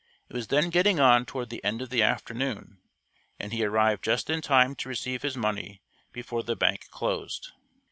It 0.29 0.33
was 0.33 0.47
then 0.47 0.71
getting 0.71 0.99
on 0.99 1.27
toward 1.27 1.51
the 1.51 1.63
end 1.63 1.79
of 1.79 1.91
the 1.91 2.01
afternoon, 2.01 2.79
and 3.39 3.53
he 3.53 3.63
arrived 3.63 4.03
just 4.03 4.31
in 4.31 4.41
time 4.41 4.73
to 4.77 4.89
receive 4.89 5.21
his 5.21 5.37
money 5.37 5.83
before 6.11 6.41
the 6.41 6.55
bank 6.55 6.89
closed. 6.89 7.51